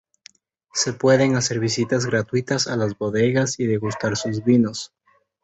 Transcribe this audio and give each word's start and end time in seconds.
Se 0.73 0.93
pueden 0.93 1.35
hacer 1.35 1.59
visitas 1.59 2.07
gratuitas 2.07 2.65
a 2.65 2.75
las 2.75 2.97
bodegas 2.97 3.59
y 3.59 3.67
degustar 3.67 4.17
sus 4.17 4.43
vinos. 4.43 4.91